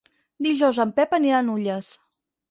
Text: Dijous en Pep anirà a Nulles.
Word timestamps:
Dijous 0.45 0.79
en 0.83 0.93
Pep 0.99 1.13
anirà 1.17 1.35
a 1.39 1.41
Nulles. 1.49 1.91